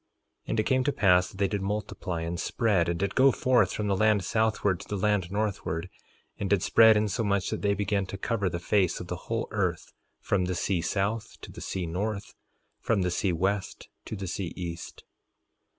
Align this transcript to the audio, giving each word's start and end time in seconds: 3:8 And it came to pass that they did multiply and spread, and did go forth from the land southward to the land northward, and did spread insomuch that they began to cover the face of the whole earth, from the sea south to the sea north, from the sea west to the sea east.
3:8 0.45 0.49
And 0.49 0.59
it 0.59 0.63
came 0.63 0.83
to 0.85 0.91
pass 0.91 1.29
that 1.29 1.37
they 1.37 1.47
did 1.47 1.61
multiply 1.61 2.23
and 2.23 2.39
spread, 2.39 2.89
and 2.89 2.99
did 2.99 3.13
go 3.13 3.31
forth 3.31 3.71
from 3.71 3.85
the 3.85 3.95
land 3.95 4.23
southward 4.25 4.79
to 4.79 4.87
the 4.87 4.97
land 4.97 5.31
northward, 5.31 5.91
and 6.39 6.49
did 6.49 6.63
spread 6.63 6.97
insomuch 6.97 7.51
that 7.51 7.61
they 7.61 7.75
began 7.75 8.07
to 8.07 8.17
cover 8.17 8.49
the 8.49 8.57
face 8.57 8.99
of 8.99 9.09
the 9.09 9.15
whole 9.29 9.47
earth, 9.51 9.93
from 10.19 10.45
the 10.45 10.55
sea 10.55 10.81
south 10.81 11.39
to 11.41 11.51
the 11.51 11.61
sea 11.61 11.85
north, 11.85 12.33
from 12.79 13.03
the 13.03 13.11
sea 13.11 13.31
west 13.31 13.89
to 14.05 14.15
the 14.15 14.25
sea 14.25 14.53
east. 14.55 15.03